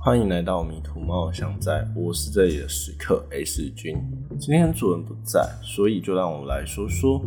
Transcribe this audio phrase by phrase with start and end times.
[0.00, 3.96] 欢迎来到迷途猫想在，我是这里的食客 S 君。
[4.38, 7.20] 今天主人不在，所以就让我们来说说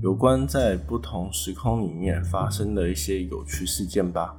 [0.00, 4.36] 有关在不同时空里面发生的一些有趣事件吧。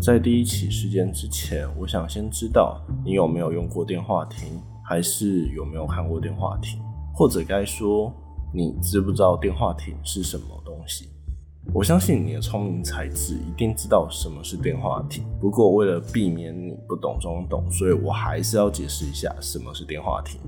[0.00, 6.82] 在第一起事件之前，我想先知道你有没有用过电话亭，还是有没有看过电话亭，
[7.14, 8.12] 或者该说
[8.52, 11.08] 你知不知道电话亭是什么东西？
[11.72, 15.24] 我相信你的聪明才智一定知道什么是电话亭。
[15.40, 20.38] 不过为了避免你不懂装懂，所以我还是要解释一下什么是电话亭。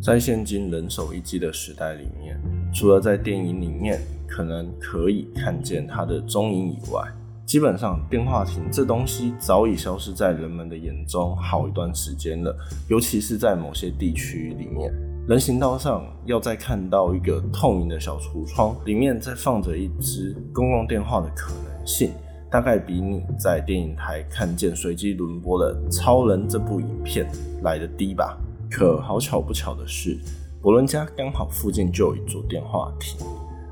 [0.00, 2.40] 在现今人手一机的时代里面，
[2.72, 7.02] 除了在电影里面可能可以看见它的踪影以外，
[7.44, 12.56] 基本上电话亭这东西早已消失在人们的眼中好一段时间了。
[12.88, 14.92] 尤其是在某些地区里面，
[15.26, 22.12] 人行道上要再看到一个透明的小橱窗，里面再放着一只公共电话的可能性，
[22.50, 27.30] 大概比你在电影台看见随机轮播的《超人》这部影片
[27.62, 28.38] 来的低吧。
[28.70, 30.18] 可好巧不巧的是，
[30.62, 33.18] 伯伦家刚好附近就有一座电话亭，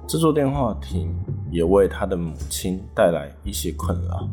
[0.06, 1.14] 这座电话亭
[1.50, 4.28] 也为他的母亲带来一些困扰。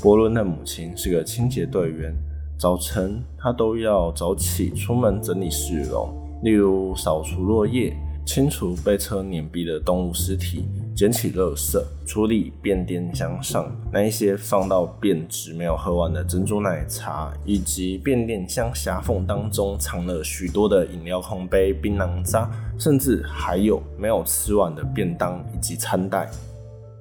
[0.00, 2.14] 伯伦的母亲是个清洁队员，
[2.56, 6.08] 早晨他都要早起出门整理市容，
[6.42, 10.64] 例如扫除落叶、清除被车碾毙的动物尸体。
[10.94, 22.48] 捡起垃圾，处理变电箱上那一些放到变质没有喝完的珍珠奶茶，以及变电箱狭缝当中藏了许多的饮料空杯、槟榔渣，
[22.78, 26.30] 甚至还有没有吃完的便当以及餐袋。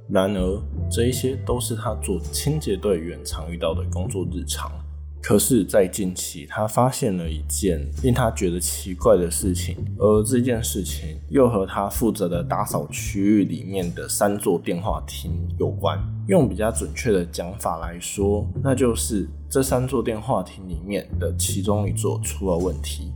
[0.10, 4.72] 然而，这一些都是他做清洁队员常遇到的工作日常。
[5.22, 15.98] 可是，在近期，他发现了一件令他觉得奇怪的事情，而这件事情又和他负责的打扫区域里面的三座电话亭有关。
[16.28, 23.12] 用比较准确的讲法来说，那就是这三座电话亭里面的其中一座出了问题。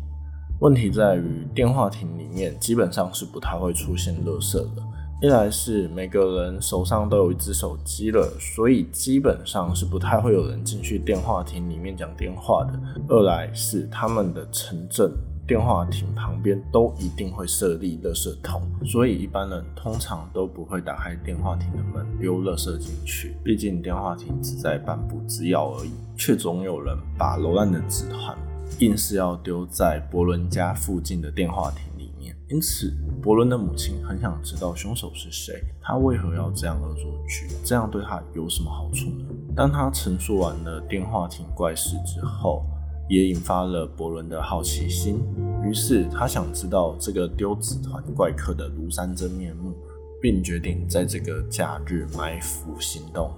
[0.59, 4.83] 问题在于，电话亭里面基本上是不太会出现垃圾的。
[5.21, 12.73] 一来是每个人手上都有一只手机了，所以基本上是不太会有人进去电话亭里面讲电话的；
[13.07, 15.09] 二来是他们的城镇
[15.47, 23.37] 电话亭旁边都一定会设立垃圾桶，所以一般人通常都不会打开电话亭的门丢垃圾进去。
[23.41, 28.37] 毕竟电话亭只在半步之遥而已，却总有人把楼烂的纸团
[28.79, 31.94] 硬是要丢在伯伦家附近的电话亭。
[32.47, 39.25] 因此，伯伦的母亲很想知道凶手是谁，他为何要这样恶作剧，这样对他有什么好处呢？
[39.55, 42.63] 当他陈述完了电话亭怪事之后，
[43.09, 45.23] 也引发了伯伦的好奇心，
[45.63, 49.73] 于是他想知道这个丢纸团怪客的庐山真面目，
[50.21, 53.31] 并决定在这个假日埋伏行动。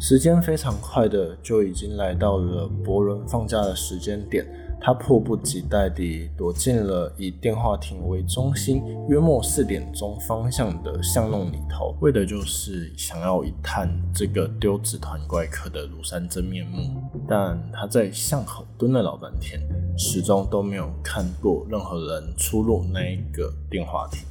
[0.00, 4.44] 时间非常快的就已经来到了伯伦放假的时间点。
[4.82, 16.98] 他迫不及待地躲进了以电话亭为中心、约莫四点钟方向的巷弄里头，为的就是想要一探这个丢纸团怪客的庐山真面目。
[17.28, 19.60] 但他在巷口蹲了老半天，
[19.98, 24.24] 始终都没有看过任何人出入那一个电话亭。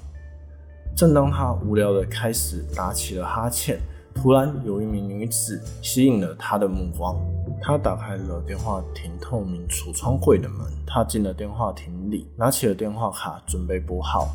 [0.95, 3.79] 正当他无聊的开始打起了哈欠，
[4.15, 7.15] 突然有一名女子吸引了他的目光。
[7.61, 14.27] 他打开了电话亭透明橱窗柜的门，他进了电话亭里，拿起了电话卡，准备拨号。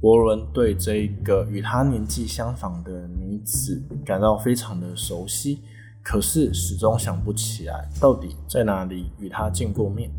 [0.00, 5.62] 伯伦对这一个与他年纪相仿的女子感到非常的熟悉，
[6.02, 10.10] 可是始终想不起来到底在哪里与她见过面。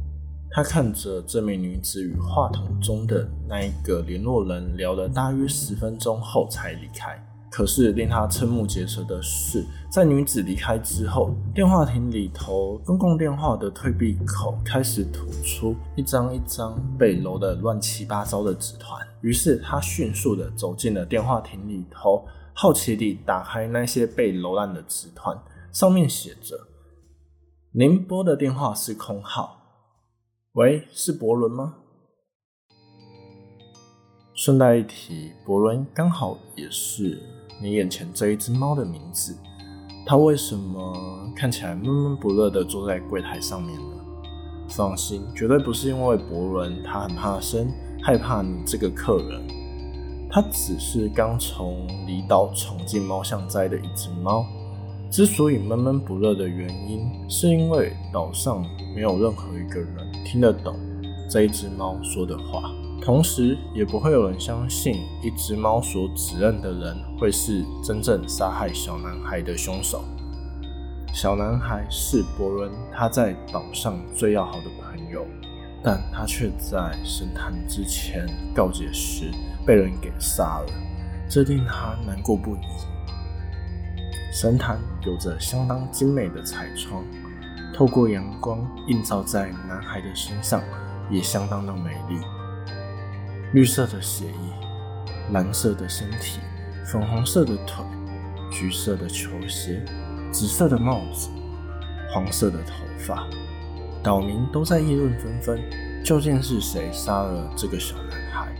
[0.49, 7.21] 他看着这名女子与话筒中的那一个联络人聊了大约十分钟后才离开。
[7.57, 19.03] 可是令他瞠目结舌的是，在女子离开之后，电话亭里头公共电话的退避口开始吐出一张一张被揉得乱七八糟的纸团。
[19.21, 22.23] 于是他迅速的走进了电话亭里头，
[22.53, 25.35] 好奇地打开那些被揉烂的纸团，
[25.71, 26.55] 上面写着
[27.73, 29.57] ：“您拨的电话是空号，
[30.51, 31.77] 喂，是伯伦吗？”
[34.37, 37.19] 顺带一提，伯伦刚好也是。
[37.61, 39.35] 你眼前这一只猫的名字，
[40.05, 43.97] 它为什么看起来闷闷不乐的坐在柜台上面呢？
[44.69, 47.67] 放心，绝对不是因为伯伦他很怕生，
[48.01, 49.41] 害怕你这个客人。
[50.29, 54.45] 它只是刚从离岛闯进猫巷摘的一只猫。
[55.09, 58.61] 之所以闷闷不乐的原因，是因为岛上
[58.93, 60.75] 没有任何一个人听得懂
[61.29, 62.69] 这一只猫说的话。
[63.01, 70.03] 同时，也不会有人相信一只猫所指认的人会是真正杀害小男孩的凶手。
[71.13, 75.25] 小男孩是伯伦他在岛上最要好的朋友，
[75.81, 79.31] 但他却在神坛之前告解时
[79.65, 80.67] 被人给杀了，
[81.29, 82.59] 这令他难过不已。
[84.33, 87.03] 神坛有着相当精美的彩窗，
[87.73, 90.61] 透过阳光映照在男孩的身上，
[91.09, 92.19] 也相当的美丽。
[93.53, 96.39] 绿色的血液，蓝色的身体，
[96.85, 97.85] 粉红色的腿，
[98.51, 99.83] 橘色的球鞋。
[100.29, 101.29] 紫色的帽子，
[102.13, 103.25] 黄色的头发，
[104.03, 105.59] 岛民都在议论纷纷。
[106.03, 108.53] 究竟是谁杀了这个小男孩？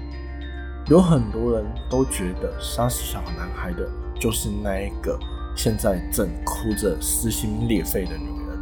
[0.87, 3.87] 有很多人都觉得杀死小男孩的
[4.17, 5.19] 就是那一个
[5.55, 8.57] 现在正哭着撕心裂肺的女人。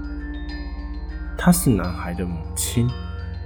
[1.37, 2.89] 她是男孩的母亲。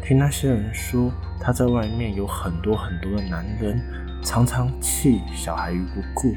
[0.03, 3.79] 听那些人说，他在外面有很多很多的男人，
[4.23, 6.33] 常常弃小孩于不顾。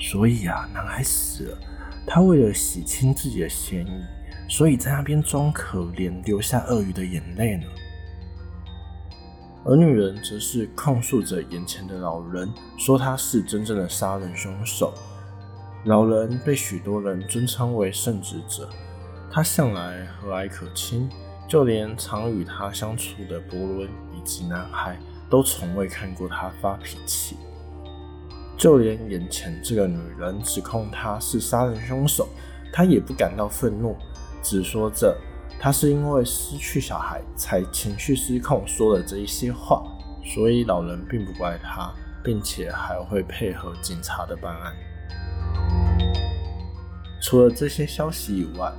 [0.00, 1.58] 所以啊，男孩死了。
[2.06, 4.04] 他为了洗清自己的嫌疑，
[4.48, 7.64] 所以在那边装可怜，流下鳄鱼的眼泪呢。
[9.64, 14.92] 而女人则是控诉着眼前的老人，说他是真正的杀人凶手。
[15.84, 18.68] 老人被许多人尊称为圣职者，
[19.30, 21.08] 他向来和蔼可亲，
[21.46, 24.98] 就连常与他相处的伯伦以及男孩
[25.28, 27.36] 都从未看过他发脾气。
[28.56, 32.28] 就连眼前这个女人指控他是杀人凶手，
[32.72, 33.96] 他也不感到愤怒，
[34.42, 35.16] 只说着
[35.58, 39.84] 他是因为失去小孩才情绪失控说了这一些话，
[40.24, 41.92] 所以老人并不怪他，
[42.22, 44.72] 并且还会配合警察的办案。
[47.20, 48.72] 除了这些消息以外，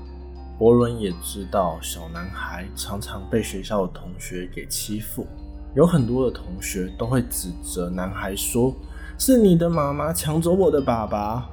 [0.57, 5.27] 伯伦也知道小男孩常常被学校的同学给欺负，
[5.75, 8.73] 有很多的同学都会指责男孩说。
[9.17, 11.49] 是你的妈妈抢走我的爸爸。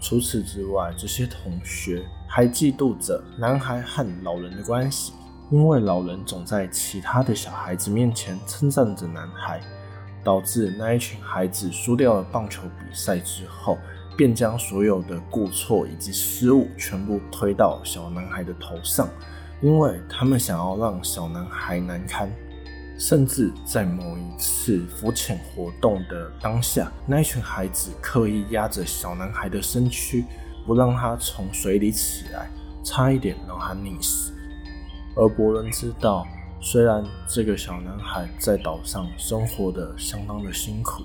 [0.00, 5.12] 除此之外，这些同学还嫉妒着男孩和老人的关系，
[5.50, 9.60] 因为老人总在其他的小孩子面前称赞着男孩，
[10.22, 13.78] 导致那一群孩子输掉了棒球比赛之后，
[14.16, 19.08] 便将所有的过错以及失误全部推到小男孩的头上，
[19.60, 22.30] 因为他们想要让小男孩难堪。
[22.96, 30.24] 甚至在某一次浮潜活动的当下，那一群孩子刻意压着小男孩的身躯，
[30.64, 32.48] 不让他从水里起来，
[32.84, 34.32] 差一点让他溺死。
[35.16, 36.24] 而伯伦知道，
[36.60, 41.02] 虽然这个小男孩在岛上生活的相当的辛苦，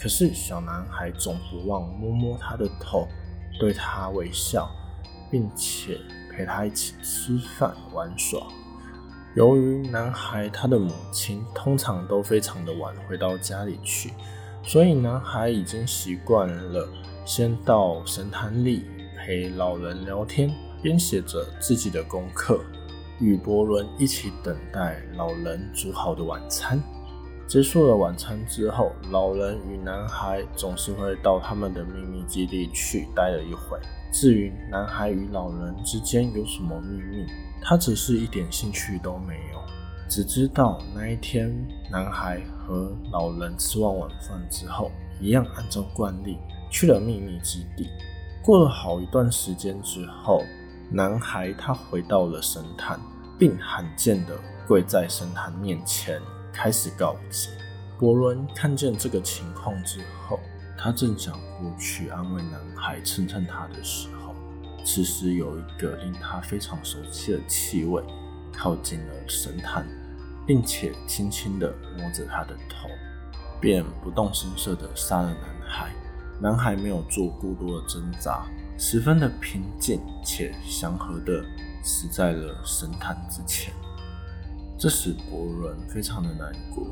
[0.00, 3.06] 可是小男孩总不忘摸摸他的头，
[3.58, 4.66] 对他微笑，
[5.30, 5.98] 并且
[6.32, 8.40] 陪他一起吃饭玩耍。
[9.34, 14.14] 由于男孩他的母亲通常都非常的晚回到家里去，
[14.62, 16.88] 所以男孩已经习惯了
[17.26, 18.86] 先到神坛里
[19.18, 20.50] 陪老人聊天，
[20.80, 22.58] 边写着自己的功课，
[23.20, 26.82] 与伯伦一起等待老人煮好的晚餐。
[27.50, 33.76] 结束了晚餐之后，老人与男孩总是会到他们的秘密基地去待了一会。
[34.12, 37.26] 至于男孩与老人之间有什么秘密？
[37.60, 39.58] 他只是一点兴趣都没有，
[40.08, 41.52] 只知道那一天，
[41.90, 46.38] 男孩和老人吃完晚饭之后，一样按照惯例
[46.70, 47.88] 去了秘密基地。
[48.44, 50.44] 过了好一段时间之后，
[50.88, 52.96] 男孩他回到了神坛，
[53.36, 57.50] 并罕见的跪在神坛面前开始告急。
[57.98, 60.40] 伯伦看见这个情况之后，
[60.78, 64.34] 他正想过去安慰男孩、称称他的时候。
[64.84, 68.02] 此时有一个令他非常熟悉的气味
[68.50, 69.86] 靠近了神坛，
[70.46, 72.88] 并且轻轻地摸着他的头，
[73.60, 75.92] 便不动声色地杀了男孩。
[76.40, 78.46] 男孩没有做过多的挣扎，
[78.78, 81.44] 十分的平静且祥和地
[81.84, 83.74] 死在了神坛之前。
[84.80, 86.86] 这使伯伦非常的难过，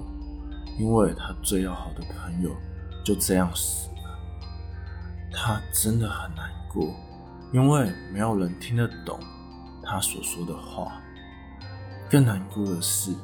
[0.79, 2.55] 因为他最要好的朋友
[3.03, 4.19] 就这样死了，
[5.33, 6.95] 他真的很难过。
[7.51, 9.19] 因为没有人听得懂
[9.83, 11.01] 他所说的话，
[12.11, 13.15] 更难过的是，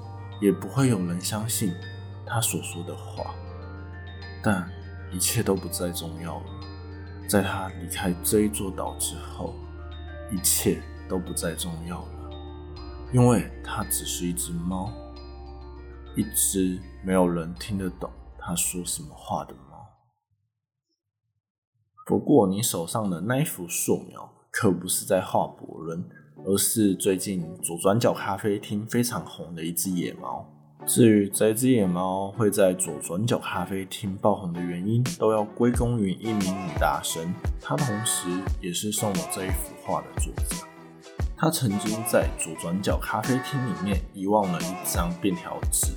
[0.40, 1.74] 也不会有人相信
[2.24, 3.34] 他所说的话。
[4.42, 4.66] 但
[5.12, 6.46] 一切都不再重要了。
[7.28, 9.54] 在他离开这一座岛之后，
[10.32, 12.23] 一切都不再重要了，
[13.14, 14.92] 因为它只是一只猫，
[16.16, 19.86] 一只没有人听得懂他说什么话的猫。
[22.04, 26.04] 不过，你手上的那一幅素描可不是在画伯伦，
[26.44, 30.44] 而是最近左转角咖啡厅非常红的一只野猫。
[30.84, 38.28] 至于这只野猫会在左转角咖啡厅爆红的原因，都要归功于一名女大神，她同时
[38.60, 40.73] 也是送我这一幅画的作者。
[41.36, 45.88] 他曾经在左转角咖啡厅里面遗忘了一张便条纸，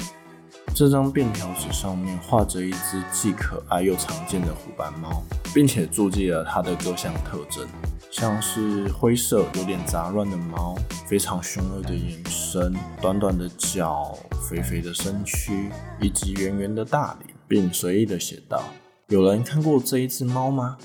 [0.74, 7.68] 这张便条纸上面画着一只既可爱又常见的虎斑猫，并且注记了它的各项特征。
[8.10, 10.76] 像是灰色、有点杂乱的毛，
[11.06, 14.18] 非常凶恶的眼神，短短的脚，
[14.50, 15.70] 肥肥的身躯，
[16.02, 18.64] 以及圆圆的大脸，并随意的写道
[19.10, 20.78] ：“有人看过这一只猫吗？”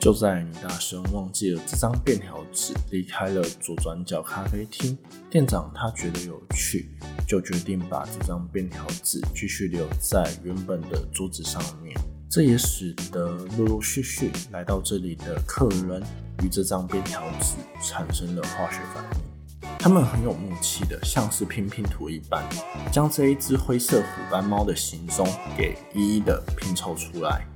[0.00, 4.96] 就在女大生忘记了这张便条纸，离开了左转角咖啡厅，
[5.28, 6.88] 店长他觉得有趣，
[7.28, 11.94] 就决定把这张便条纸继续留在原本的桌子上面。
[12.30, 13.28] 这也使得
[13.58, 16.02] 陆陆续续来到这里的客人
[16.42, 19.68] 与这张便条纸产生了化学反应。
[19.78, 22.42] 他们很有默契的，像是拼拼图一般，
[22.90, 25.26] 将这一只灰色虎斑猫的行踪
[25.58, 27.46] 给一一的拼凑出来。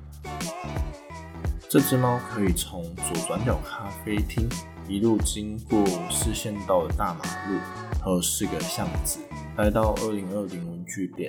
[1.74, 4.48] 这只猫可以从左转角咖啡厅
[4.88, 7.58] 一路经过视线道的大马路
[8.00, 9.18] 和四个巷子，
[9.56, 11.28] 来到二零二零文具店。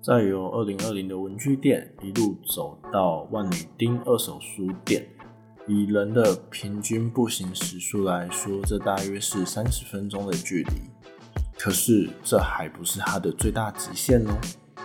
[0.00, 5.06] 再由二零二零的文具店一路走到万里丁二手书店，
[5.66, 10.72] 以人的平均步行时速来说，这大约是三十分钟的距离。
[11.58, 14.34] 可是这还不是它的最大极限哦，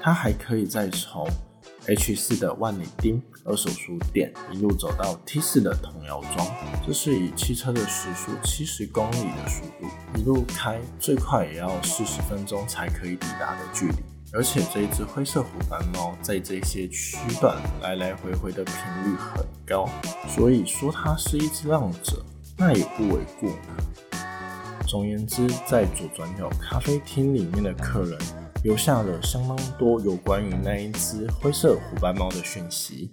[0.01, 1.25] 它还可以再从
[1.88, 6.48] H 四的万里丁二手书店一路走到 T 四的童谣庄，
[6.86, 13.95] 这是以汽车的时速七十公里的速度一路开，最快也要四十分钟才可以抵达的距离。
[14.31, 19.89] 而且这一只灰色虎斑猫在这些区段来来回回的频率很高，
[20.27, 22.24] 所以说它是一只浪者，
[22.55, 23.50] 那也不为过。
[24.88, 28.19] 总言之，在左转角咖啡厅里面的客人
[28.63, 33.11] 留下了相当多有关于那一只灰色虎斑猫的讯息，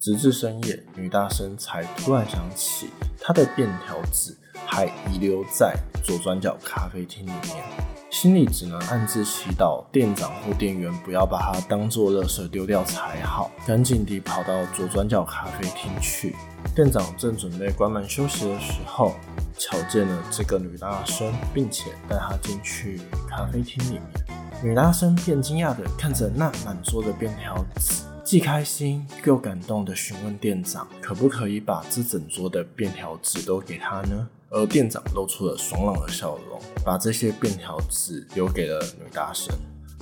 [0.00, 4.36] 直至深夜，女大生才突然想起她的便条纸
[4.66, 7.64] 还遗留在左转角咖啡厅里面。
[8.10, 13.50] 心里只能暗自祈祷，店长或店员不要把它当做垃圾丢掉才好。
[13.66, 16.36] 赶紧地跑到左转角咖啡厅去。
[16.76, 19.14] 店长正准备关门休息的时候，
[19.58, 24.23] 瞧见了这个女大生，并且带她进去咖啡厅里面。
[24.64, 34.26] 女大生便惊讶地看着那满桌的便条纸，既开心又感动地询问店长，可不可以把这整桌的便条纸都给她呢？
[34.48, 39.54] 而店长露出了爽朗的笑容，把这些便条纸留给了女大生。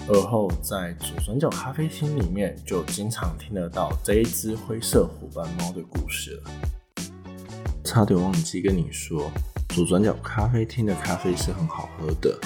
[0.06, 6.50] 而后在左转角咖啡厅里面，就经常听得到这一只灰色虎斑猫的故事了。
[7.82, 9.28] 差点忘记跟你说，
[9.70, 12.38] 左转角咖啡厅的咖啡是很好喝的。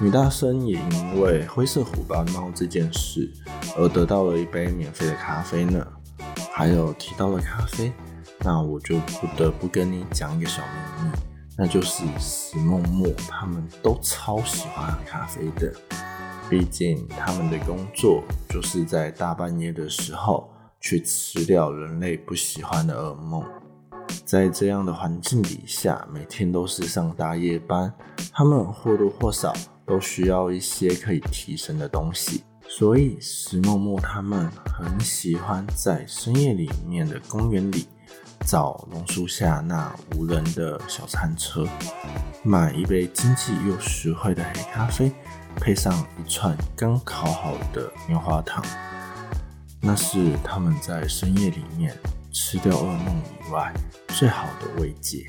[0.00, 3.30] 女大生也因为灰色虎斑猫这件事
[3.76, 5.86] 而得到了一杯免费的咖啡呢。
[6.52, 7.92] 还有提到了咖啡，
[8.40, 11.10] 那我就不得不跟你讲一个小秘密。
[11.56, 15.72] 那就是石梦墨，他们都超喜欢喝咖啡的。
[16.50, 23.44] 毕竟他们的工作就是在大半夜的时候去吃掉人类不喜欢的噩梦。
[24.24, 27.92] 在这样的环境底下，每天都是上大夜班，
[28.32, 29.52] 他们或多或少
[29.86, 32.44] 都需要一些可以提神的东西。
[32.68, 37.86] 所以石梦墨他们很喜欢在深夜里面的公园里。
[38.46, 41.66] 找榕树下那无人的小餐车，
[42.42, 45.10] 买一杯经济又实惠的黑咖啡，
[45.56, 48.62] 配上一串刚烤好的棉花糖，
[49.80, 51.96] 那是他们在深夜里面
[52.32, 53.72] 吃掉噩梦以外
[54.08, 55.26] 最好的慰藉。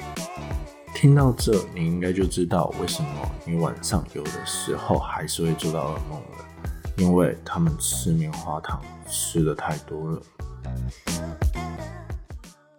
[0.95, 3.09] 听到这，你应该就知道为什么
[3.45, 6.45] 你晚上有的时候还是会做到噩梦了，
[6.97, 10.21] 因为他们吃棉花糖吃的太多了。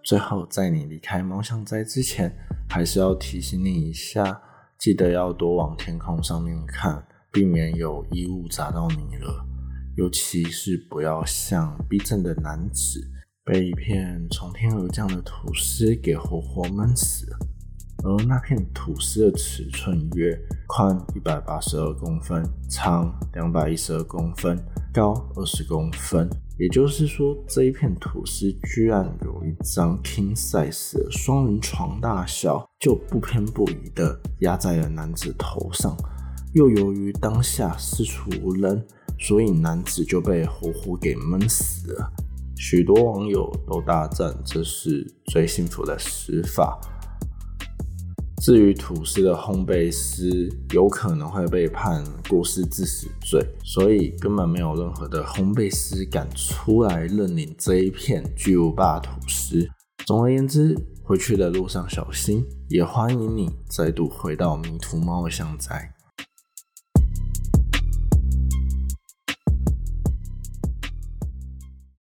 [0.02, 2.34] 最后，在你离开猫巷斋之前，
[2.70, 4.40] 还是要提醒你一下，
[4.78, 9.44] 记得要多往天空上面看，避免有异物砸到你了。
[9.94, 13.10] 尤其是不要像逼真的男子，
[13.44, 17.26] 被一片从天而降的吐司给活活闷死。
[18.06, 24.56] 而那片吐司的尺寸约宽一百八十二公分，长两百一十二公分，
[24.94, 26.30] 高二十公分。
[26.56, 35.96] 也就是说，这一片吐司居然有一张 king size 的双人床大小，就不偏不倚的压在了男子头上。
[36.52, 38.86] 又由于当下四处无人，
[39.18, 42.12] 所以男子就被活活给闷死了。
[42.56, 46.80] 许多网友都大赞这是最幸福的死法。
[48.42, 59.66] 至于吐司的烘焙师，有可能会被判过失致死罪，所以根本没有任何的烘焙师敢出来认领这一片巨无霸吐司。
[60.04, 65.92] 总而言之，回去的路上小心，也欢迎你再度回到迷途猫的香宅。